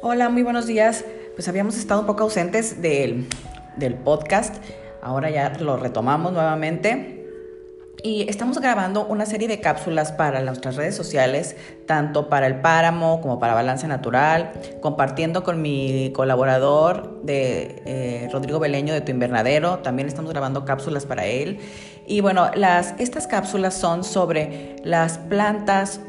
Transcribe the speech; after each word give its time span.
Hola, 0.00 0.28
muy 0.28 0.44
buenos 0.44 0.68
días. 0.68 1.04
Pues 1.34 1.48
habíamos 1.48 1.76
estado 1.76 2.02
un 2.02 2.06
poco 2.06 2.22
ausentes 2.22 2.80
del, 2.80 3.26
del 3.76 3.94
podcast. 3.94 4.54
Ahora 5.02 5.28
ya 5.28 5.52
lo 5.58 5.76
retomamos 5.76 6.32
nuevamente. 6.32 7.26
Y 8.04 8.28
estamos 8.28 8.60
grabando 8.60 9.06
una 9.06 9.26
serie 9.26 9.48
de 9.48 9.60
cápsulas 9.60 10.12
para 10.12 10.40
nuestras 10.40 10.76
redes 10.76 10.94
sociales, 10.94 11.56
tanto 11.86 12.28
para 12.28 12.46
el 12.46 12.60
páramo 12.60 13.20
como 13.20 13.40
para 13.40 13.54
Balance 13.54 13.88
Natural, 13.88 14.52
compartiendo 14.80 15.42
con 15.42 15.60
mi 15.60 16.12
colaborador 16.14 17.20
de 17.24 17.82
eh, 17.84 18.28
Rodrigo 18.32 18.60
Beleño 18.60 18.94
de 18.94 19.00
Tu 19.00 19.10
Invernadero. 19.10 19.80
También 19.80 20.06
estamos 20.06 20.30
grabando 20.30 20.64
cápsulas 20.64 21.06
para 21.06 21.26
él. 21.26 21.58
Y 22.06 22.20
bueno, 22.20 22.52
las, 22.54 22.94
estas 22.98 23.26
cápsulas 23.26 23.74
son 23.74 24.04
sobre 24.04 24.76
las 24.84 25.18
plantas 25.18 26.00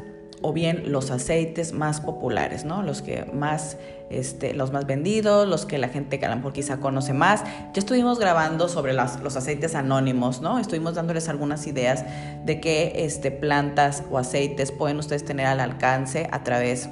o 0.42 0.52
bien 0.52 0.90
los 0.90 1.10
aceites 1.10 1.72
más 1.72 2.00
populares, 2.00 2.64
¿no? 2.64 2.82
Los 2.82 3.02
que 3.02 3.26
más, 3.32 3.76
este, 4.08 4.54
los 4.54 4.72
más 4.72 4.86
vendidos, 4.86 5.46
los 5.46 5.66
que 5.66 5.78
la 5.78 5.88
gente 5.88 6.18
que 6.18 6.26
a 6.26 6.42
quizá 6.52 6.78
conoce 6.78 7.12
más. 7.12 7.44
Ya 7.44 7.78
estuvimos 7.78 8.18
grabando 8.18 8.68
sobre 8.68 8.92
los 8.94 9.36
aceites 9.36 9.74
anónimos, 9.74 10.40
¿no? 10.40 10.58
Estuvimos 10.58 10.94
dándoles 10.94 11.28
algunas 11.28 11.66
ideas 11.66 12.04
de 12.44 12.60
qué 12.60 12.92
este, 12.96 13.30
plantas 13.30 14.02
o 14.10 14.18
aceites 14.18 14.72
pueden 14.72 14.98
ustedes 14.98 15.24
tener 15.24 15.46
al 15.46 15.60
alcance 15.60 16.28
a 16.30 16.42
través 16.42 16.88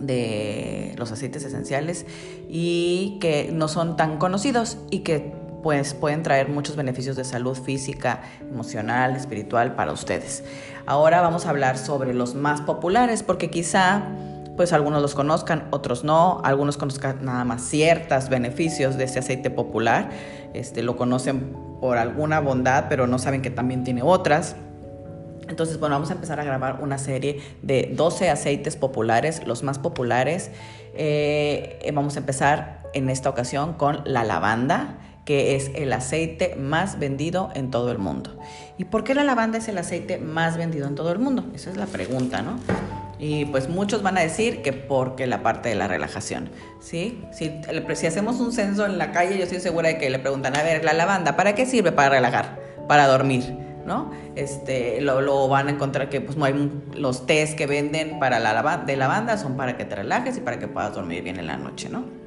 de 0.00 0.94
los 0.96 1.12
aceites 1.12 1.44
esenciales 1.44 2.06
y 2.48 3.18
que 3.20 3.50
no 3.52 3.68
son 3.68 3.96
tan 3.96 4.16
conocidos 4.16 4.78
y 4.90 5.00
que 5.00 5.39
pues 5.62 5.94
pueden 5.94 6.22
traer 6.22 6.48
muchos 6.48 6.76
beneficios 6.76 7.16
de 7.16 7.24
salud 7.24 7.56
física, 7.56 8.22
emocional, 8.40 9.16
espiritual 9.16 9.74
para 9.74 9.92
ustedes. 9.92 10.44
Ahora 10.86 11.20
vamos 11.20 11.46
a 11.46 11.50
hablar 11.50 11.78
sobre 11.78 12.14
los 12.14 12.34
más 12.34 12.60
populares 12.60 13.22
porque 13.22 13.50
quizá 13.50 14.02
pues 14.56 14.72
algunos 14.72 15.00
los 15.00 15.14
conozcan, 15.14 15.68
otros 15.70 16.04
no, 16.04 16.42
algunos 16.44 16.76
conozcan 16.76 17.24
nada 17.24 17.44
más 17.44 17.62
ciertos 17.62 18.28
beneficios 18.28 18.98
de 18.98 19.04
ese 19.04 19.20
aceite 19.20 19.48
popular, 19.48 20.10
este, 20.52 20.82
lo 20.82 20.96
conocen 20.96 21.56
por 21.80 21.96
alguna 21.96 22.40
bondad, 22.40 22.86
pero 22.88 23.06
no 23.06 23.18
saben 23.18 23.40
que 23.40 23.50
también 23.50 23.84
tiene 23.84 24.02
otras. 24.02 24.56
Entonces, 25.48 25.80
bueno, 25.80 25.96
vamos 25.96 26.10
a 26.10 26.12
empezar 26.12 26.38
a 26.40 26.44
grabar 26.44 26.80
una 26.82 26.98
serie 26.98 27.40
de 27.62 27.90
12 27.94 28.28
aceites 28.28 28.76
populares, 28.76 29.46
los 29.46 29.62
más 29.62 29.78
populares. 29.78 30.50
Eh, 30.94 31.90
vamos 31.94 32.16
a 32.16 32.18
empezar 32.18 32.82
en 32.92 33.08
esta 33.08 33.30
ocasión 33.30 33.72
con 33.74 34.02
la 34.04 34.24
lavanda 34.24 34.98
que 35.24 35.54
es 35.54 35.70
el 35.74 35.92
aceite 35.92 36.56
más 36.56 36.98
vendido 36.98 37.50
en 37.54 37.70
todo 37.70 37.92
el 37.92 37.98
mundo. 37.98 38.36
¿Y 38.78 38.84
por 38.84 39.04
qué 39.04 39.14
la 39.14 39.24
lavanda 39.24 39.58
es 39.58 39.68
el 39.68 39.78
aceite 39.78 40.18
más 40.18 40.56
vendido 40.56 40.88
en 40.88 40.94
todo 40.94 41.12
el 41.12 41.18
mundo? 41.18 41.44
Esa 41.54 41.70
es 41.70 41.76
la 41.76 41.86
pregunta, 41.86 42.42
¿no? 42.42 42.58
Y 43.18 43.44
pues 43.44 43.68
muchos 43.68 44.02
van 44.02 44.16
a 44.16 44.22
decir 44.22 44.62
que 44.62 44.72
porque 44.72 45.26
la 45.26 45.42
parte 45.42 45.68
de 45.68 45.74
la 45.74 45.86
relajación, 45.86 46.48
¿sí? 46.80 47.22
Si, 47.32 47.52
si 47.94 48.06
hacemos 48.06 48.40
un 48.40 48.50
censo 48.52 48.86
en 48.86 48.96
la 48.96 49.12
calle, 49.12 49.36
yo 49.36 49.44
estoy 49.44 49.60
segura 49.60 49.88
de 49.90 49.98
que 49.98 50.08
le 50.08 50.18
preguntan, 50.18 50.56
a 50.56 50.62
ver, 50.62 50.84
la 50.84 50.94
lavanda, 50.94 51.36
¿para 51.36 51.54
qué 51.54 51.66
sirve? 51.66 51.92
Para 51.92 52.08
relajar, 52.08 52.58
para 52.88 53.06
dormir, 53.06 53.44
¿no? 53.84 54.10
Este, 54.36 55.02
lo, 55.02 55.48
van 55.48 55.68
a 55.68 55.70
encontrar 55.72 56.08
que 56.08 56.22
pues 56.22 56.38
hay 56.40 56.70
los 56.94 57.26
tés 57.26 57.54
que 57.54 57.66
venden 57.66 58.18
para 58.18 58.38
la 58.38 58.78
de 58.86 58.96
lavanda 58.96 59.36
son 59.36 59.56
para 59.56 59.76
que 59.76 59.84
te 59.84 59.96
relajes 59.96 60.38
y 60.38 60.40
para 60.40 60.58
que 60.58 60.68
puedas 60.68 60.94
dormir 60.94 61.22
bien 61.22 61.38
en 61.38 61.46
la 61.46 61.58
noche, 61.58 61.90
¿no? 61.90 62.19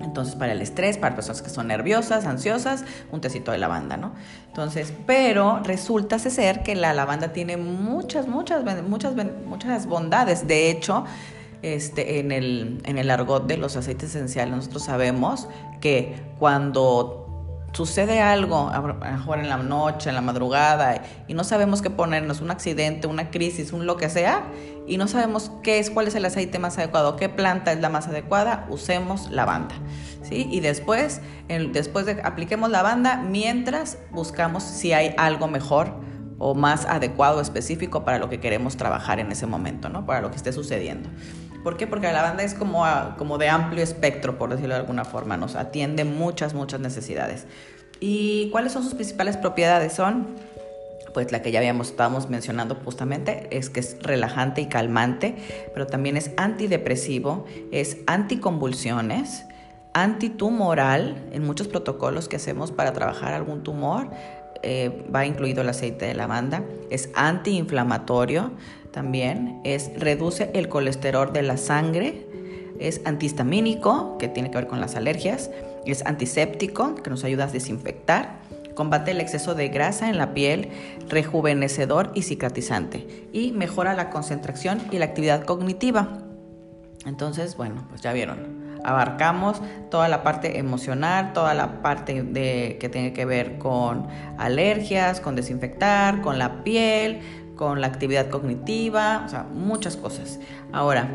Entonces, 0.00 0.34
para 0.34 0.52
el 0.52 0.62
estrés, 0.62 0.98
para 0.98 1.14
personas 1.14 1.42
que 1.42 1.50
son 1.50 1.68
nerviosas, 1.68 2.26
ansiosas, 2.26 2.84
un 3.10 3.20
tecito 3.20 3.52
de 3.52 3.58
lavanda, 3.58 3.96
¿no? 3.96 4.12
Entonces, 4.48 4.92
pero 5.06 5.60
resulta 5.62 6.18
ser 6.18 6.62
que 6.62 6.74
la 6.74 6.92
lavanda 6.92 7.32
tiene 7.32 7.56
muchas, 7.56 8.28
muchas, 8.28 8.64
muchas, 8.82 9.14
muchas 9.46 9.86
bondades. 9.86 10.46
De 10.46 10.70
hecho, 10.70 11.04
este, 11.62 12.20
en, 12.20 12.32
el, 12.32 12.80
en 12.84 12.98
el 12.98 13.10
argot 13.10 13.46
de 13.46 13.56
los 13.56 13.76
aceites 13.76 14.10
esenciales, 14.10 14.54
nosotros 14.54 14.84
sabemos 14.84 15.48
que 15.80 16.16
cuando 16.38 17.25
sucede 17.76 18.22
algo, 18.22 18.70
a 18.70 18.78
lo 18.78 18.94
mejor 18.94 19.38
en 19.38 19.50
la 19.50 19.58
noche, 19.58 20.08
en 20.08 20.14
la 20.14 20.22
madrugada, 20.22 21.02
y 21.28 21.34
no 21.34 21.44
sabemos 21.44 21.82
qué 21.82 21.90
ponernos, 21.90 22.40
un 22.40 22.50
accidente, 22.50 23.06
una 23.06 23.30
crisis, 23.30 23.74
un 23.74 23.84
lo 23.84 23.98
que 23.98 24.08
sea, 24.08 24.46
y 24.86 24.96
no 24.96 25.08
sabemos 25.08 25.52
qué 25.62 25.78
es, 25.78 25.90
cuál 25.90 26.08
es 26.08 26.14
el 26.14 26.24
aceite 26.24 26.58
más 26.58 26.78
adecuado, 26.78 27.16
qué 27.16 27.28
planta 27.28 27.72
es 27.72 27.80
la 27.80 27.90
más 27.90 28.08
adecuada, 28.08 28.66
usemos 28.70 29.30
lavanda. 29.30 29.74
¿sí? 30.22 30.48
Y 30.50 30.60
después, 30.60 31.20
después 31.48 32.06
de 32.06 32.22
apliquemos 32.22 32.70
lavanda, 32.70 33.18
mientras 33.18 33.98
buscamos 34.10 34.62
si 34.62 34.94
hay 34.94 35.14
algo 35.18 35.46
mejor 35.46 36.00
o 36.38 36.54
más 36.54 36.86
adecuado, 36.86 37.42
específico 37.42 38.04
para 38.04 38.18
lo 38.18 38.30
que 38.30 38.40
queremos 38.40 38.78
trabajar 38.78 39.20
en 39.20 39.32
ese 39.32 39.46
momento, 39.46 39.88
¿no? 39.88 40.04
Para 40.06 40.20
lo 40.20 40.30
que 40.30 40.36
esté 40.36 40.52
sucediendo. 40.52 41.08
¿Por 41.66 41.76
qué? 41.76 41.88
Porque 41.88 42.06
la 42.06 42.12
lavanda 42.12 42.44
es 42.44 42.54
como, 42.54 42.86
como 43.18 43.38
de 43.38 43.48
amplio 43.48 43.82
espectro, 43.82 44.38
por 44.38 44.50
decirlo 44.50 44.74
de 44.74 44.82
alguna 44.82 45.04
forma, 45.04 45.36
nos 45.36 45.56
atiende 45.56 46.04
muchas, 46.04 46.54
muchas 46.54 46.78
necesidades. 46.78 47.44
¿Y 47.98 48.50
cuáles 48.50 48.70
son 48.70 48.84
sus 48.84 48.94
principales 48.94 49.36
propiedades? 49.36 49.92
Son, 49.92 50.28
pues 51.12 51.32
la 51.32 51.42
que 51.42 51.50
ya 51.50 51.58
habíamos, 51.58 51.88
estábamos 51.88 52.30
mencionando 52.30 52.76
justamente, 52.76 53.48
es 53.50 53.68
que 53.68 53.80
es 53.80 54.00
relajante 54.00 54.60
y 54.60 54.66
calmante, 54.66 55.34
pero 55.74 55.88
también 55.88 56.16
es 56.16 56.30
antidepresivo, 56.36 57.46
es 57.72 57.96
anticonvulsiones, 58.06 59.44
antitumoral, 59.92 61.16
en 61.32 61.44
muchos 61.44 61.66
protocolos 61.66 62.28
que 62.28 62.36
hacemos 62.36 62.70
para 62.70 62.92
trabajar 62.92 63.34
algún 63.34 63.64
tumor, 63.64 64.10
eh, 64.68 65.06
va 65.14 65.24
incluido 65.24 65.62
el 65.62 65.68
aceite 65.68 66.06
de 66.06 66.14
lavanda, 66.14 66.64
es 66.90 67.08
antiinflamatorio, 67.14 68.50
también, 68.90 69.60
es 69.62 69.92
reduce 69.96 70.50
el 70.54 70.68
colesterol 70.68 71.32
de 71.32 71.42
la 71.42 71.56
sangre, 71.56 72.26
es 72.80 73.00
antihistamínico, 73.04 74.18
que 74.18 74.26
tiene 74.26 74.50
que 74.50 74.58
ver 74.58 74.66
con 74.66 74.80
las 74.80 74.96
alergias, 74.96 75.52
es 75.84 76.04
antiséptico, 76.04 76.96
que 76.96 77.10
nos 77.10 77.22
ayuda 77.22 77.44
a 77.44 77.46
desinfectar, 77.46 78.40
combate 78.74 79.12
el 79.12 79.20
exceso 79.20 79.54
de 79.54 79.68
grasa 79.68 80.08
en 80.08 80.18
la 80.18 80.34
piel, 80.34 80.70
rejuvenecedor 81.08 82.10
y 82.16 82.22
cicatrizante, 82.22 83.28
y 83.32 83.52
mejora 83.52 83.94
la 83.94 84.10
concentración 84.10 84.82
y 84.90 84.98
la 84.98 85.04
actividad 85.04 85.44
cognitiva. 85.44 86.24
Entonces, 87.04 87.56
bueno, 87.56 87.86
pues 87.88 88.00
ya 88.00 88.12
vieron, 88.12 88.55
abarcamos 88.86 89.60
toda 89.90 90.08
la 90.08 90.22
parte 90.22 90.58
emocional, 90.58 91.32
toda 91.32 91.54
la 91.54 91.82
parte 91.82 92.22
de, 92.22 92.78
que 92.80 92.88
tiene 92.88 93.12
que 93.12 93.24
ver 93.24 93.58
con 93.58 94.06
alergias, 94.38 95.20
con 95.20 95.34
desinfectar, 95.34 96.22
con 96.22 96.38
la 96.38 96.62
piel, 96.62 97.20
con 97.56 97.80
la 97.80 97.88
actividad 97.88 98.28
cognitiva, 98.28 99.22
o 99.26 99.28
sea, 99.28 99.42
muchas 99.42 99.96
cosas. 99.96 100.38
Ahora, 100.72 101.08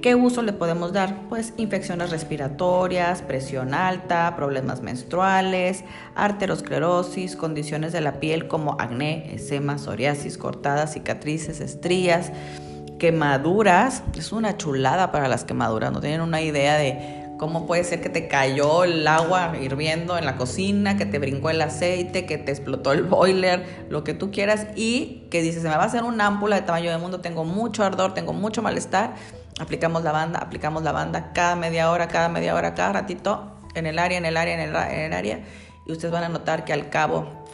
¿qué 0.00 0.14
uso 0.14 0.42
le 0.42 0.52
podemos 0.52 0.92
dar? 0.92 1.28
Pues 1.28 1.52
infecciones 1.56 2.10
respiratorias, 2.10 3.20
presión 3.20 3.74
alta, 3.74 4.34
problemas 4.36 4.80
menstruales, 4.80 5.84
arteriosclerosis, 6.14 7.36
condiciones 7.36 7.92
de 7.92 8.00
la 8.00 8.20
piel 8.20 8.48
como 8.48 8.80
acné, 8.80 9.34
eczema, 9.34 9.76
psoriasis, 9.76 10.38
cortadas, 10.38 10.94
cicatrices, 10.94 11.60
estrías, 11.60 12.32
quemaduras. 12.98 14.02
Es 14.16 14.32
una 14.32 14.56
chulada 14.56 15.10
para 15.10 15.28
las 15.28 15.44
quemaduras, 15.44 15.92
no 15.92 16.00
tienen 16.00 16.20
una 16.20 16.40
idea 16.42 16.76
de 16.76 17.17
¿Cómo 17.38 17.66
puede 17.66 17.84
ser 17.84 18.00
que 18.00 18.08
te 18.08 18.26
cayó 18.26 18.82
el 18.82 19.06
agua 19.06 19.52
hirviendo 19.60 20.18
en 20.18 20.26
la 20.26 20.36
cocina, 20.36 20.96
que 20.96 21.06
te 21.06 21.20
brincó 21.20 21.50
el 21.50 21.62
aceite, 21.62 22.26
que 22.26 22.36
te 22.36 22.50
explotó 22.50 22.92
el 22.92 23.04
boiler, 23.04 23.86
lo 23.88 24.02
que 24.02 24.12
tú 24.12 24.32
quieras 24.32 24.66
y 24.74 25.28
que 25.30 25.40
dices, 25.40 25.62
se 25.62 25.68
me 25.68 25.76
va 25.76 25.84
a 25.84 25.86
hacer 25.86 26.02
una 26.02 26.26
ámpula 26.26 26.56
de 26.56 26.62
tamaño 26.62 26.90
del 26.90 27.00
mundo, 27.00 27.20
tengo 27.20 27.44
mucho 27.44 27.84
ardor, 27.84 28.12
tengo 28.12 28.32
mucho 28.32 28.60
malestar? 28.60 29.14
Aplicamos 29.60 30.02
la 30.02 30.10
banda, 30.10 30.40
aplicamos 30.40 30.82
la 30.82 30.90
banda 30.90 31.32
cada 31.32 31.54
media 31.54 31.92
hora, 31.92 32.08
cada 32.08 32.28
media 32.28 32.56
hora, 32.56 32.74
cada 32.74 32.92
ratito, 32.92 33.52
en 33.76 33.86
el 33.86 34.00
área, 34.00 34.18
en 34.18 34.26
el 34.26 34.36
área, 34.36 34.54
en 34.54 34.60
el, 34.60 34.74
en 34.74 35.00
el 35.00 35.12
área. 35.12 35.40
Y 35.86 35.92
ustedes 35.92 36.12
van 36.12 36.24
a 36.24 36.28
notar 36.28 36.64
que 36.64 36.72
al 36.72 36.90
cabo 36.90 37.46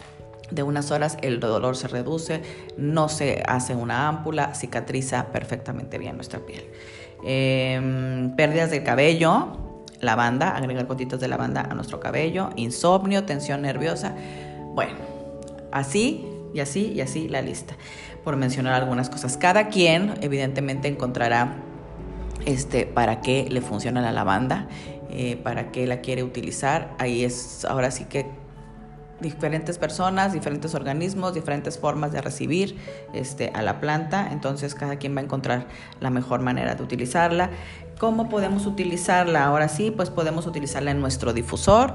de 0.50 0.62
unas 0.62 0.90
horas 0.92 1.18
el 1.20 1.40
dolor 1.40 1.76
se 1.76 1.88
reduce, 1.88 2.42
no 2.78 3.10
se 3.10 3.42
hace 3.46 3.74
una 3.74 4.08
ámpula, 4.08 4.54
cicatriza 4.54 5.26
perfectamente 5.26 5.98
bien 5.98 6.16
nuestra 6.16 6.40
piel. 6.40 6.64
Em, 7.22 8.34
pérdidas 8.36 8.70
del 8.70 8.82
cabello, 8.82 9.63
lavanda, 10.04 10.56
agregar 10.56 10.86
gotitas 10.86 11.20
de 11.20 11.28
lavanda 11.28 11.62
a 11.62 11.74
nuestro 11.74 12.00
cabello, 12.00 12.50
insomnio, 12.56 13.24
tensión 13.24 13.62
nerviosa. 13.62 14.14
Bueno, 14.74 14.94
así 15.72 16.26
y 16.52 16.60
así 16.60 16.92
y 16.94 17.00
así 17.00 17.28
la 17.28 17.42
lista, 17.42 17.74
por 18.22 18.36
mencionar 18.36 18.74
algunas 18.74 19.10
cosas. 19.10 19.36
Cada 19.36 19.68
quien 19.68 20.14
evidentemente 20.20 20.88
encontrará 20.88 21.56
este, 22.46 22.86
para 22.86 23.20
qué 23.20 23.46
le 23.50 23.60
funciona 23.60 24.00
la 24.00 24.12
lavanda, 24.12 24.68
eh, 25.10 25.36
para 25.36 25.72
qué 25.72 25.86
la 25.86 26.00
quiere 26.00 26.22
utilizar. 26.22 26.94
Ahí 26.98 27.24
es 27.24 27.64
ahora 27.64 27.90
sí 27.90 28.04
que 28.04 28.26
diferentes 29.20 29.78
personas, 29.78 30.32
diferentes 30.32 30.74
organismos, 30.74 31.34
diferentes 31.34 31.78
formas 31.78 32.12
de 32.12 32.20
recibir 32.20 32.76
este, 33.12 33.50
a 33.54 33.62
la 33.62 33.80
planta, 33.80 34.28
entonces 34.30 34.74
cada 34.74 34.96
quien 34.96 35.16
va 35.16 35.20
a 35.20 35.24
encontrar 35.24 35.66
la 36.00 36.10
mejor 36.10 36.40
manera 36.40 36.74
de 36.74 36.82
utilizarla. 36.82 37.50
¿Cómo 37.98 38.28
podemos 38.28 38.66
utilizarla? 38.66 39.44
Ahora 39.44 39.68
sí, 39.68 39.90
pues 39.90 40.10
podemos 40.10 40.46
utilizarla 40.46 40.90
en 40.90 41.00
nuestro 41.00 41.32
difusor 41.32 41.94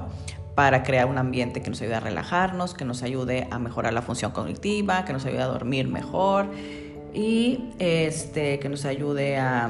para 0.56 0.84
crear 0.84 1.08
un 1.08 1.18
ambiente 1.18 1.62
que 1.62 1.70
nos 1.70 1.82
ayude 1.82 1.96
a 1.96 2.00
relajarnos, 2.00 2.74
que 2.74 2.86
nos 2.86 3.04
ayude 3.04 3.48
a 3.52 3.60
mejorar 3.60 3.94
la 3.94 4.02
función 4.02 4.32
cognitiva, 4.32 5.06
que 5.06 5.14
nos 5.14 5.26
ayude 5.26 5.42
a 5.42 5.48
dormir 5.48 5.88
mejor 5.88 6.48
y 7.14 7.70
este, 7.80 8.60
que 8.60 8.70
nos 8.70 8.86
ayude 8.86 9.38
a 9.38 9.70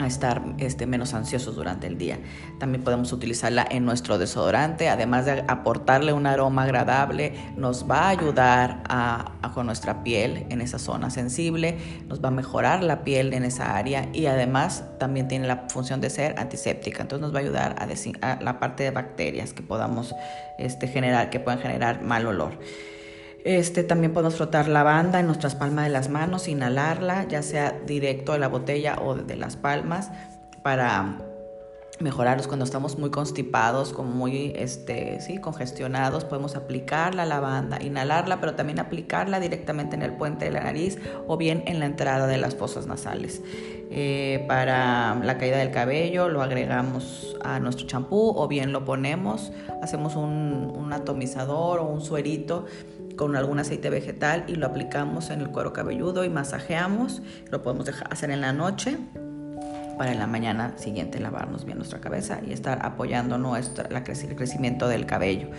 a 0.00 0.06
estar 0.06 0.42
este, 0.58 0.86
menos 0.86 1.14
ansiosos 1.14 1.54
durante 1.54 1.86
el 1.86 1.98
día. 1.98 2.18
También 2.58 2.82
podemos 2.82 3.12
utilizarla 3.12 3.66
en 3.70 3.84
nuestro 3.84 4.18
desodorante, 4.18 4.88
además 4.88 5.26
de 5.26 5.44
aportarle 5.46 6.12
un 6.12 6.26
aroma 6.26 6.64
agradable, 6.64 7.34
nos 7.56 7.88
va 7.88 8.04
a 8.04 8.08
ayudar 8.08 8.82
a, 8.88 9.32
con 9.54 9.66
nuestra 9.66 10.02
piel 10.02 10.46
en 10.48 10.60
esa 10.60 10.78
zona 10.78 11.10
sensible, 11.10 11.76
nos 12.08 12.22
va 12.24 12.28
a 12.28 12.32
mejorar 12.32 12.82
la 12.82 13.04
piel 13.04 13.34
en 13.34 13.44
esa 13.44 13.76
área 13.76 14.08
y 14.12 14.26
además 14.26 14.84
también 14.98 15.28
tiene 15.28 15.46
la 15.46 15.66
función 15.68 16.00
de 16.00 16.10
ser 16.10 16.38
antiséptica, 16.38 17.02
entonces 17.02 17.22
nos 17.22 17.34
va 17.34 17.38
a 17.38 17.42
ayudar 17.42 17.76
a, 17.78 18.32
a 18.32 18.42
la 18.42 18.58
parte 18.58 18.84
de 18.84 18.90
bacterias 18.90 19.52
que 19.52 19.62
podamos 19.62 20.14
este, 20.58 20.88
generar, 20.88 21.30
que 21.30 21.40
puedan 21.40 21.60
generar 21.60 22.02
mal 22.02 22.26
olor. 22.26 22.58
Este, 23.44 23.84
también 23.84 24.12
podemos 24.12 24.36
frotar 24.36 24.68
lavanda 24.68 25.20
en 25.20 25.26
nuestras 25.26 25.54
palmas 25.54 25.86
de 25.86 25.90
las 25.90 26.08
manos, 26.08 26.48
inhalarla, 26.48 27.26
ya 27.28 27.42
sea 27.42 27.78
directo 27.86 28.32
de 28.32 28.38
la 28.38 28.48
botella 28.48 28.98
o 29.00 29.14
de 29.14 29.36
las 29.36 29.56
palmas, 29.56 30.10
para 30.62 31.18
mejorarlos 31.98 32.46
cuando 32.46 32.64
estamos 32.64 32.98
muy 32.98 33.10
constipados, 33.10 33.92
como 33.92 34.10
muy 34.10 34.52
este, 34.56 35.20
sí, 35.20 35.38
congestionados, 35.38 36.24
podemos 36.24 36.56
aplicar 36.56 37.14
la 37.14 37.26
lavanda, 37.26 37.82
inhalarla, 37.82 38.40
pero 38.40 38.54
también 38.54 38.78
aplicarla 38.78 39.40
directamente 39.40 39.96
en 39.96 40.02
el 40.02 40.14
puente 40.14 40.46
de 40.46 40.52
la 40.52 40.62
nariz 40.62 40.98
o 41.26 41.36
bien 41.36 41.62
en 41.66 41.78
la 41.78 41.86
entrada 41.86 42.26
de 42.26 42.38
las 42.38 42.54
fosas 42.54 42.86
nasales. 42.86 43.42
Eh, 43.92 44.44
para 44.46 45.16
la 45.16 45.36
caída 45.36 45.58
del 45.58 45.72
cabello 45.72 46.28
lo 46.28 46.42
agregamos 46.42 47.36
a 47.42 47.58
nuestro 47.58 47.86
champú 47.86 48.32
o 48.36 48.46
bien 48.46 48.72
lo 48.72 48.84
ponemos, 48.84 49.52
hacemos 49.82 50.14
un, 50.14 50.72
un 50.76 50.92
atomizador 50.92 51.80
o 51.80 51.86
un 51.86 52.00
suerito 52.00 52.66
con 53.16 53.36
algún 53.36 53.58
aceite 53.58 53.90
vegetal 53.90 54.44
y 54.46 54.54
lo 54.54 54.66
aplicamos 54.66 55.30
en 55.30 55.40
el 55.40 55.50
cuero 55.50 55.72
cabelludo 55.72 56.24
y 56.24 56.30
masajeamos. 56.30 57.20
Lo 57.50 57.62
podemos 57.62 57.86
hacer 58.08 58.30
en 58.30 58.40
la 58.40 58.52
noche 58.52 58.96
para 60.00 60.12
en 60.12 60.18
la 60.18 60.26
mañana 60.26 60.78
siguiente 60.78 61.20
lavarnos 61.20 61.66
bien 61.66 61.76
nuestra 61.76 62.00
cabeza 62.00 62.40
y 62.42 62.54
estar 62.54 62.86
apoyando 62.86 63.36
nuestra, 63.36 63.86
la, 63.90 63.98
el 63.98 64.34
crecimiento 64.34 64.88
del 64.88 65.04
cabello. 65.04 65.50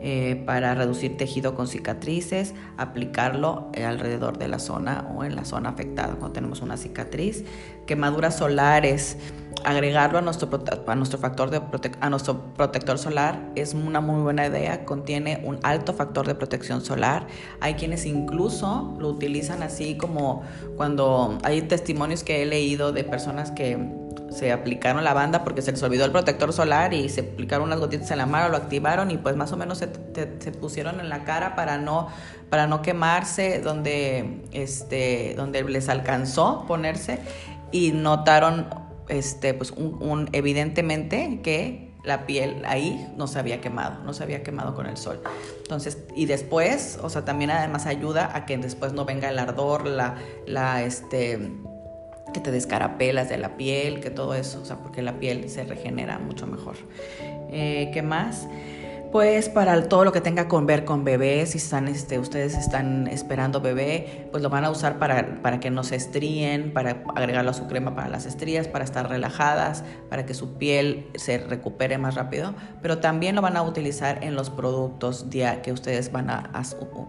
Eh, 0.00 0.42
para 0.44 0.74
reducir 0.74 1.16
tejido 1.16 1.54
con 1.54 1.68
cicatrices, 1.68 2.54
aplicarlo 2.76 3.70
alrededor 3.76 4.36
de 4.36 4.48
la 4.48 4.58
zona 4.58 5.08
o 5.14 5.22
en 5.22 5.36
la 5.36 5.44
zona 5.44 5.68
afectada 5.68 6.08
cuando 6.16 6.32
tenemos 6.32 6.60
una 6.60 6.76
cicatriz. 6.76 7.44
Quemaduras 7.86 8.38
solares, 8.38 9.16
agregarlo 9.64 10.18
a 10.18 10.22
nuestro, 10.22 10.48
a 10.86 10.94
nuestro 10.94 11.18
factor 11.18 11.50
de 11.50 11.60
a 12.00 12.10
nuestro 12.10 12.40
protector 12.54 12.98
solar 12.98 13.40
es 13.54 13.74
una 13.74 14.00
muy 14.00 14.22
buena 14.22 14.46
idea. 14.46 14.84
Contiene 14.84 15.42
un 15.44 15.58
alto 15.62 15.94
factor 15.94 16.26
de 16.26 16.34
protección 16.34 16.84
solar. 16.84 17.26
Hay 17.60 17.74
quienes 17.74 18.06
incluso 18.06 18.94
lo 18.98 19.08
utilizan 19.08 19.62
así 19.62 19.96
como 19.96 20.42
cuando 20.76 21.38
hay 21.42 21.62
testimonios 21.62 22.24
que 22.24 22.42
he 22.42 22.46
leído 22.46 22.92
de 22.92 23.04
personas 23.04 23.50
que 23.50 23.78
se 24.30 24.52
aplicaron 24.52 25.04
la 25.04 25.14
banda 25.14 25.44
porque 25.44 25.62
se 25.62 25.70
les 25.70 25.82
olvidó 25.82 26.04
el 26.04 26.10
protector 26.10 26.52
solar 26.52 26.92
y 26.92 27.08
se 27.08 27.20
aplicaron 27.20 27.66
unas 27.66 27.78
gotitas 27.78 28.10
en 28.10 28.18
la 28.18 28.26
mano, 28.26 28.48
lo 28.48 28.56
activaron 28.56 29.10
y 29.10 29.16
pues 29.16 29.36
más 29.36 29.52
o 29.52 29.56
menos 29.56 29.78
se, 29.78 29.88
pusieron 30.60 31.00
en 31.00 31.08
la 31.08 31.24
cara 31.24 31.54
para 31.54 31.78
no, 31.78 32.08
para 32.50 32.66
no 32.66 32.82
quemarse 32.82 33.60
donde, 33.60 34.42
este, 34.52 35.34
donde 35.36 35.62
les 35.64 35.88
alcanzó 35.88 36.64
ponerse 36.66 37.20
y 37.70 37.92
notaron 37.92 38.83
este, 39.08 39.54
pues 39.54 39.70
un, 39.72 40.28
evidentemente 40.32 41.40
que 41.42 41.94
la 42.04 42.26
piel 42.26 42.62
ahí 42.66 43.12
no 43.16 43.26
se 43.26 43.38
había 43.38 43.60
quemado, 43.60 44.04
no 44.04 44.12
se 44.12 44.22
había 44.22 44.42
quemado 44.42 44.74
con 44.74 44.86
el 44.86 44.96
sol. 44.96 45.22
Entonces, 45.62 45.98
y 46.14 46.26
después, 46.26 46.98
o 47.02 47.08
sea, 47.08 47.24
también 47.24 47.50
además 47.50 47.86
ayuda 47.86 48.36
a 48.36 48.44
que 48.44 48.58
después 48.58 48.92
no 48.92 49.04
venga 49.04 49.30
el 49.30 49.38
ardor, 49.38 49.86
la, 49.86 50.16
la, 50.46 50.82
este, 50.82 51.52
que 52.34 52.40
te 52.40 52.50
descarapelas 52.50 53.30
de 53.30 53.38
la 53.38 53.56
piel, 53.56 54.00
que 54.00 54.10
todo 54.10 54.34
eso, 54.34 54.60
o 54.60 54.64
sea, 54.66 54.76
porque 54.76 55.00
la 55.00 55.18
piel 55.18 55.48
se 55.48 55.64
regenera 55.64 56.18
mucho 56.18 56.46
mejor. 56.46 56.76
Eh, 57.50 57.90
¿Qué 57.94 58.02
más? 58.02 58.46
Pues 59.14 59.48
para 59.48 59.88
todo 59.88 60.04
lo 60.04 60.10
que 60.10 60.20
tenga 60.20 60.48
con 60.48 60.66
ver 60.66 60.84
con 60.84 61.04
bebés, 61.04 61.52
si 61.52 61.58
están, 61.58 61.86
este, 61.86 62.18
ustedes 62.18 62.56
están 62.56 63.06
esperando 63.06 63.60
bebé, 63.60 64.26
pues 64.32 64.42
lo 64.42 64.50
van 64.50 64.64
a 64.64 64.70
usar 64.70 64.98
para, 64.98 65.40
para 65.40 65.60
que 65.60 65.70
no 65.70 65.84
se 65.84 65.94
estríen, 65.94 66.72
para 66.72 67.04
agregarlo 67.14 67.52
a 67.52 67.54
su 67.54 67.68
crema 67.68 67.94
para 67.94 68.08
las 68.08 68.26
estrías, 68.26 68.66
para 68.66 68.82
estar 68.84 69.08
relajadas, 69.08 69.84
para 70.10 70.26
que 70.26 70.34
su 70.34 70.54
piel 70.54 71.06
se 71.14 71.38
recupere 71.38 71.96
más 71.96 72.16
rápido, 72.16 72.54
pero 72.82 72.98
también 72.98 73.36
lo 73.36 73.40
van 73.40 73.56
a 73.56 73.62
utilizar 73.62 74.24
en 74.24 74.34
los 74.34 74.50
productos 74.50 75.30
día 75.30 75.62
que 75.62 75.70
ustedes 75.70 76.10
van 76.10 76.28
a, 76.28 76.50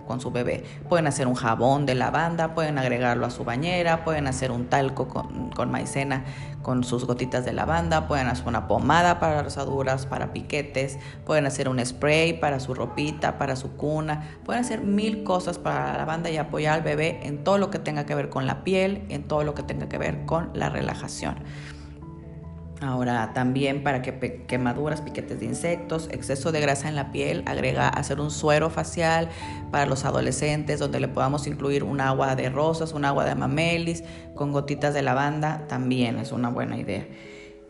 con 0.06 0.22
su 0.22 0.30
bebé. 0.30 0.64
Pueden 0.88 1.08
hacer 1.08 1.26
un 1.26 1.34
jabón 1.34 1.88
de 1.88 1.96
lavanda, 1.96 2.54
pueden 2.54 2.78
agregarlo 2.78 3.26
a 3.26 3.32
su 3.32 3.44
bañera, 3.44 4.06
pueden 4.06 4.28
hacer 4.28 4.52
un 4.52 4.68
talco 4.68 5.08
con 5.08 5.72
maicena 5.72 6.24
con 6.66 6.84
sus 6.84 7.06
gotitas 7.06 7.46
de 7.46 7.54
lavanda, 7.54 8.08
pueden 8.08 8.26
hacer 8.26 8.48
una 8.48 8.68
pomada 8.68 9.20
para 9.20 9.44
rosaduras, 9.44 10.08
para 10.08 10.34
piquetes, 10.34 10.98
pueden 11.24 11.46
hacer 11.46 11.70
un 11.70 11.86
spray 11.86 12.40
para 12.40 12.60
su 12.60 12.74
ropita, 12.74 13.38
para 13.38 13.56
su 13.56 13.74
cuna, 13.78 14.40
pueden 14.44 14.64
hacer 14.64 14.82
mil 14.82 15.24
cosas 15.24 15.60
para 15.60 15.92
la 15.92 15.98
lavanda 16.00 16.32
y 16.32 16.38
apoyar 16.38 16.74
al 16.74 16.82
bebé 16.82 17.20
en 17.22 17.44
todo 17.44 17.60
lo 17.60 17.70
que 17.70 17.78
tenga 17.78 18.08
que 18.08 18.16
ver 18.16 18.30
con 18.30 18.48
la 18.48 18.64
piel, 18.64 19.06
en 19.10 19.28
todo 19.28 19.44
lo 19.44 19.54
que 19.54 19.62
tenga 19.62 19.88
que 19.88 20.00
ver 20.00 20.26
con 20.26 20.50
la 20.56 20.70
relajación. 20.70 21.36
Ahora 22.82 23.32
también 23.34 23.84
para 23.84 24.02
que 24.02 24.44
quemaduras, 24.48 25.02
piquetes 25.02 25.40
de 25.40 25.46
insectos, 25.46 26.10
exceso 26.12 26.52
de 26.52 26.60
grasa 26.60 26.90
en 26.90 26.96
la 26.96 27.12
piel, 27.12 27.44
agrega 27.46 27.88
hacer 27.88 28.20
un 28.20 28.32
suero 28.32 28.70
facial 28.70 29.30
para 29.72 29.86
los 29.86 30.04
adolescentes 30.04 30.80
donde 30.80 31.00
le 31.00 31.08
podamos 31.08 31.48
incluir 31.48 31.84
un 31.84 32.02
agua 32.02 32.36
de 32.36 32.50
rosas, 32.50 32.92
un 32.92 33.06
agua 33.06 33.24
de 33.24 33.36
mamelis 33.36 34.04
con 34.34 34.52
gotitas 34.52 34.94
de 34.94 35.04
lavanda, 35.04 35.66
también 35.68 36.20
es 36.20 36.34
una 36.34 36.50
buena 36.50 36.78
idea. 36.78 37.08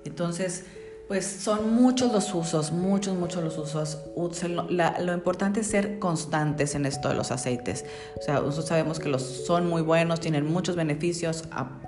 Entonces, 0.05 0.65
pues 1.07 1.25
son 1.25 1.75
muchos 1.75 2.11
los 2.11 2.33
usos, 2.33 2.71
muchos, 2.71 3.15
muchos 3.15 3.43
los 3.43 3.57
usos. 3.57 3.99
lo 4.15 5.13
importante 5.13 5.59
es 5.59 5.67
ser 5.67 5.99
constantes 5.99 6.73
en 6.73 6.85
esto 6.87 7.09
de 7.09 7.15
los 7.15 7.31
aceites. 7.31 7.85
O 8.19 8.23
sea, 8.23 8.35
nosotros 8.35 8.67
sabemos 8.67 8.99
que 8.99 9.09
los 9.09 9.21
son 9.21 9.69
muy 9.69 9.83
buenos, 9.83 10.19
tienen 10.19 10.45
muchos 10.45 10.75
beneficios, 10.75 11.43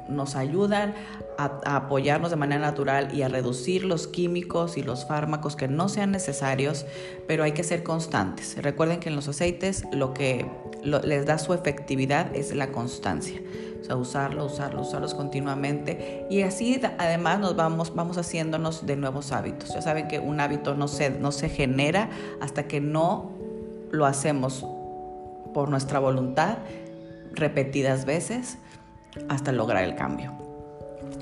nos 0.08 0.36
ayudan 0.36 0.94
a, 1.40 1.60
apoyarnos 1.78 2.30
de 2.30 2.36
manera 2.36 2.62
natural 2.62 3.14
y 3.14 3.24
a 3.24 3.28
reducir 3.28 3.86
los 3.86 4.08
químicos 4.08 4.78
y 4.78 4.84
los 4.84 5.08
fármacos 5.08 5.56
que 5.56 5.68
no 5.68 5.90
sean 5.90 6.12
necesarios, 6.12 6.86
pero 7.28 7.44
hay 7.44 7.54
que 7.54 7.64
ser 7.64 7.82
constantes. 7.82 8.56
Recuerden 8.62 9.00
que 9.00 9.10
en 9.10 9.16
los 9.16 9.28
aceites 9.28 9.86
lo 9.92 10.14
que 10.14 10.46
les 10.84 11.26
da 11.26 11.40
su 11.40 11.54
efectividad 11.54 12.36
es 12.36 12.56
la 12.56 12.68
constancia. 12.72 13.42
Sea, 13.88 13.96
usarlo, 13.96 14.46
usarlo, 14.46 14.82
usarlos 14.82 15.14
continuamente. 15.14 16.28
Y 16.30 16.42
así 16.42 16.82
además 16.98 17.40
nos 17.40 17.56
vamos, 17.56 17.96
vamos 17.96 18.18
haciéndonos 18.18 18.86
de 18.86 18.98
nuevos 18.98 19.32
hábitos. 19.32 19.74
Ya 19.74 19.82
saben 19.82 20.10
que 20.10 20.20
un 20.20 20.42
hábito 20.42 20.76
no 20.76 20.90
se, 20.90 21.10
no 21.10 21.32
se 21.32 21.48
genera 21.48 22.10
hasta 22.42 22.68
que 22.68 22.82
no 22.82 23.32
lo 23.92 24.06
hacemos 24.06 24.66
por 25.54 25.70
nuestra 25.70 26.00
voluntad 26.00 26.58
repetidas 27.32 28.04
veces 28.04 28.58
hasta 29.30 29.54
lograr 29.54 29.86
el 29.86 29.96
cambio. 29.96 30.34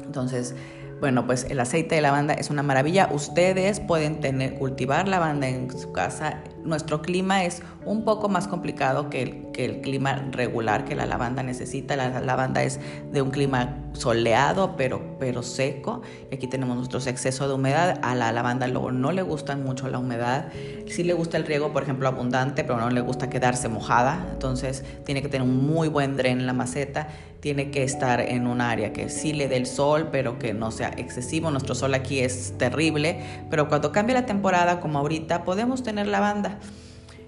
Entonces, 0.03 0.55
bueno, 0.99 1.27
pues 1.27 1.45
el 1.49 1.59
aceite 1.59 1.93
de 1.93 2.01
lavanda 2.01 2.33
es 2.33 2.49
una 2.49 2.63
maravilla. 2.63 3.09
Ustedes 3.11 3.79
pueden 3.79 4.21
tener, 4.21 4.55
cultivar 4.55 5.07
lavanda 5.07 5.47
en 5.47 5.69
su 5.77 5.91
casa. 5.91 6.39
Nuestro 6.65 7.01
clima 7.01 7.45
es 7.45 7.61
un 7.85 8.03
poco 8.03 8.27
más 8.27 8.47
complicado 8.47 9.09
que 9.09 9.21
el, 9.55 9.81
clima 9.81 10.15
regular 10.31 10.83
que 10.83 10.95
la 10.95 11.05
lavanda 11.05 11.43
necesita. 11.43 11.95
La, 11.95 12.19
lavanda 12.21 12.63
es 12.63 12.79
de 13.11 13.21
un 13.21 13.29
clima 13.29 13.77
soleado, 13.93 14.75
pero, 14.75 15.43
seco. 15.43 16.01
Y 16.31 16.35
aquí 16.35 16.47
tenemos 16.47 16.75
nuestro 16.75 16.99
exceso 16.99 17.47
de 17.47 17.53
humedad. 17.53 17.99
A 18.01 18.15
la 18.15 18.31
lavanda 18.31 18.67
luego 18.67 18.91
no 18.91 19.11
le 19.11 19.21
gusta 19.21 19.55
mucho 19.55 19.87
la 19.87 19.99
humedad. 19.99 20.47
Sí 20.87 21.03
le 21.03 21.13
gusta 21.13 21.37
el 21.37 21.45
riego, 21.45 21.71
por 21.71 21.83
ejemplo, 21.83 22.07
abundante, 22.07 22.63
pero 22.63 22.79
no 22.79 22.89
le 22.89 23.01
gusta 23.01 23.29
quedarse 23.29 23.69
mojada. 23.69 24.27
Entonces 24.33 24.83
tiene 25.05 25.21
que 25.21 25.29
tener 25.29 25.47
un 25.47 25.67
muy 25.67 25.87
buen 25.87 26.17
dren 26.17 26.39
en 26.39 26.47
la 26.47 26.53
maceta 26.53 27.07
tiene 27.45 27.69
que 27.69 27.83
estar 27.83 28.21
en 28.21 28.47
un 28.47 28.59
área 28.59 28.91
que 28.91 29.07
sí 29.07 29.31
le 29.31 29.47
dé 29.47 29.57
el 29.57 29.67
sol, 29.67 30.09
pero 30.11 30.39
que 30.39 30.55
no 30.55 30.71
sea 30.71 30.89
excesivo. 30.97 31.51
Nuestro 31.51 31.75
sol 31.75 31.93
aquí 31.93 32.19
es 32.21 32.55
terrible, 32.57 33.19
pero 33.51 33.69
cuando 33.69 33.91
cambia 33.91 34.15
la 34.15 34.25
temporada, 34.25 34.79
como 34.79 34.97
ahorita, 34.97 35.43
podemos 35.43 35.83
tener 35.83 36.07
lavanda. 36.07 36.54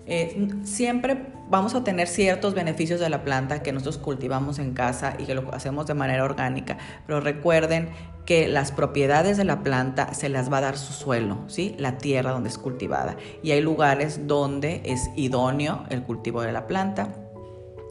Eh, 0.10 0.48
siempre 0.64 1.28
vamos 1.50 1.76
a 1.76 1.84
tener 1.84 2.08
ciertos 2.08 2.54
beneficios 2.54 3.00
de 3.00 3.10
la 3.10 3.24
planta 3.24 3.62
que 3.62 3.74
nosotros 3.74 3.98
cultivamos 3.98 4.58
en 4.58 4.74
casa 4.74 5.16
y 5.20 5.26
que 5.26 5.36
lo 5.36 5.54
hacemos 5.54 5.86
de 5.86 5.94
manera 5.94 6.24
orgánica, 6.24 6.78
pero 7.06 7.20
recuerden 7.20 7.90
que 8.26 8.48
las 8.48 8.72
propiedades 8.72 9.38
de 9.38 9.44
la 9.46 9.64
planta 9.64 10.14
se 10.14 10.30
las 10.30 10.52
va 10.52 10.58
a 10.58 10.62
dar 10.62 10.78
su 10.78 10.94
suelo, 10.94 11.40
¿sí? 11.48 11.76
la 11.78 11.98
tierra 11.98 12.32
donde 12.32 12.50
es 12.50 12.58
cultivada. 12.58 13.16
Y 13.42 13.52
hay 13.52 13.62
lugares 13.62 14.28
donde 14.28 14.82
es 14.86 15.10
idóneo 15.16 15.86
el 15.90 16.04
cultivo 16.04 16.42
de 16.42 16.52
la 16.52 16.68
planta 16.68 17.10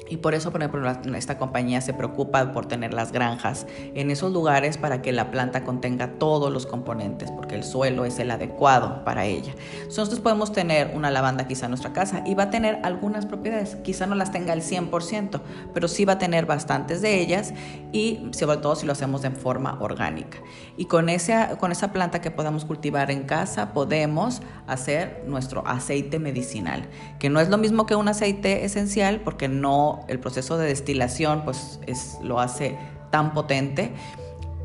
Y 0.09 0.19
por 0.19 0.35
eso, 0.35 0.53
por 0.53 0.63
ejemplo, 0.63 0.91
esta 1.17 1.39
compañía 1.39 1.81
se 1.81 1.93
preocupa 1.93 2.53
por 2.53 2.67
tener 2.67 2.95
las 2.95 3.13
granjas 3.13 3.67
en 3.95 4.11
esos 4.11 4.33
lugares 4.33 4.79
para 4.79 5.03
que 5.03 5.13
la 5.13 5.31
planta 5.31 5.65
contenga 5.65 6.13
todos 6.19 6.53
los 6.53 6.67
componentes, 6.67 7.31
porque 7.31 7.55
el 7.55 7.65
suelo 7.65 8.05
es 8.05 8.19
el 8.19 8.31
adecuado 8.31 9.05
para 9.05 9.25
ella. 9.25 9.55
Nosotros 9.87 10.21
podemos 10.21 10.53
tener 10.53 10.93
una 10.95 11.11
lavanda 11.11 11.49
quizá 11.49 11.67
en 11.67 11.71
nuestra 11.71 11.93
casa 11.93 12.23
y 12.25 12.35
va 12.35 12.45
a 12.45 12.51
tener 12.51 12.79
algunas 12.83 13.27
propiedades, 13.27 13.77
quizá 13.77 14.07
no 14.07 14.15
las 14.15 14.31
tenga 14.31 14.53
al 14.53 14.63
100%, 14.63 15.41
pero 15.75 15.89
sí 15.89 16.05
va 16.05 16.15
a 16.15 16.19
tener 16.19 16.47
bastantes 16.47 17.03
de 17.03 17.21
ellas 17.21 17.53
y 17.93 18.29
sobre 18.33 18.59
todo 18.59 18.77
si 18.77 18.87
lo 18.87 18.93
hacemos 18.93 19.23
de 19.23 19.31
forma 19.31 19.79
orgánica. 19.81 20.39
Y 20.77 20.87
con 20.87 21.09
esa, 21.09 21.57
con 21.59 21.73
esa 21.73 21.93
planta 21.93 22.21
que 22.21 22.31
podamos 22.31 22.65
cultivar 22.65 23.11
en 23.11 23.25
casa 23.25 23.73
podemos 23.73 24.43
hacer 24.67 25.25
nuestro 25.27 25.67
aceite 25.67 26.19
medicinal, 26.19 26.89
que 27.19 27.31
no 27.31 27.41
es 27.41 27.49
lo 27.49 27.59
mismo 27.59 27.87
que 27.87 27.95
un 27.95 28.09
aceite 28.09 28.65
esencial 28.65 29.21
porque 29.21 29.49
no 29.49 29.96
el 30.09 30.19
proceso 30.19 30.59
de 30.59 30.69
destilación 30.69 31.43
pues 31.45 31.81
es, 31.87 32.19
lo 32.23 32.41
hace 32.41 32.77
tan 33.11 33.33
potente, 33.33 33.93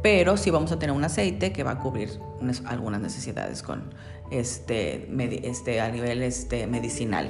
pero 0.01 0.37
sí 0.37 0.49
vamos 0.49 0.71
a 0.71 0.79
tener 0.79 0.95
un 0.95 1.03
aceite 1.03 1.51
que 1.53 1.63
va 1.63 1.71
a 1.71 1.79
cubrir 1.79 2.19
algunas 2.65 3.01
necesidades 3.01 3.61
con 3.61 3.93
este, 4.31 5.07
este, 5.43 5.81
a 5.81 5.89
nivel 5.89 6.23
este, 6.23 6.65
medicinal. 6.67 7.29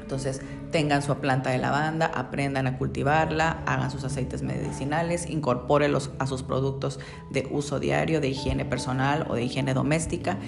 Entonces, 0.00 0.40
tengan 0.70 1.02
su 1.02 1.14
planta 1.16 1.50
de 1.50 1.58
lavanda, 1.58 2.06
aprendan 2.06 2.66
a 2.66 2.78
cultivarla, 2.78 3.62
hagan 3.66 3.90
sus 3.90 4.04
aceites 4.04 4.42
medicinales, 4.42 5.28
incorpórenlos 5.28 6.10
a 6.18 6.26
sus 6.26 6.42
productos 6.42 6.98
de 7.30 7.46
uso 7.50 7.78
diario, 7.78 8.20
de 8.20 8.28
higiene 8.28 8.64
personal 8.64 9.26
o 9.28 9.34
de 9.34 9.44
higiene 9.44 9.74
doméstica. 9.74 10.38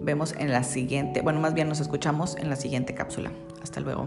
vemos 0.00 0.36
en 0.38 0.52
la 0.52 0.62
siguiente, 0.62 1.20
bueno, 1.20 1.40
más 1.40 1.54
bien 1.54 1.68
nos 1.68 1.80
escuchamos 1.80 2.36
en 2.36 2.48
la 2.48 2.54
siguiente 2.54 2.94
cápsula. 2.94 3.32
Hasta 3.60 3.80
luego. 3.80 4.06